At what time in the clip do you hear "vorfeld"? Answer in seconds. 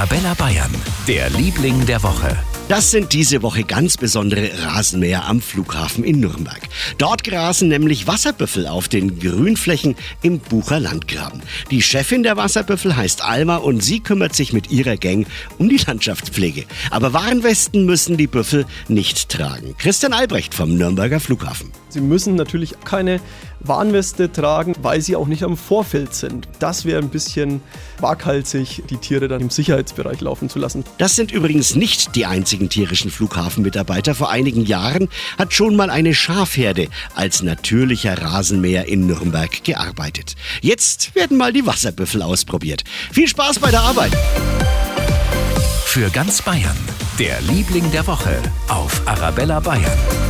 25.56-26.14